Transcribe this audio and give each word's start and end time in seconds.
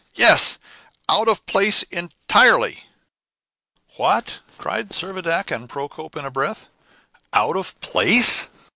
Yes, 0.15 0.57
out 1.07 1.27
of 1.27 1.45
place 1.45 1.83
entirely." 1.91 2.85
"What!" 3.97 4.39
cried 4.57 4.89
Servadac 4.89 5.51
and 5.55 5.69
Procope 5.69 6.17
in 6.17 6.25
a 6.25 6.31
breath, 6.31 6.69
"out 7.33 7.55
of 7.55 7.79
place?" 7.81 8.47